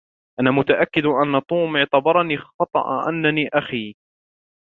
أنا 0.39 0.51
متأكّد 0.51 1.05
أنّ 1.05 1.41
توم 1.49 1.77
اعتبرني 1.77 2.37
خطأ 2.37 3.09
أنّني 3.09 3.49
أخي. 3.53 3.95